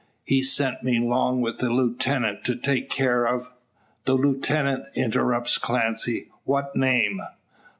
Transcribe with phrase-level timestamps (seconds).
[0.25, 3.49] He sent me 'long with the lootenant to take care of"
[4.05, 6.31] "The lieutenant!" interrupts Clancy.
[6.43, 7.21] "What name?"